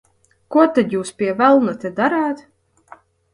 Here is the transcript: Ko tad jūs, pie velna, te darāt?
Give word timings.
Ko 0.53 0.63
tad 0.77 0.95
jūs, 0.95 1.11
pie 1.19 1.27
velna, 1.43 1.75
te 1.85 1.93
darāt? 2.01 2.43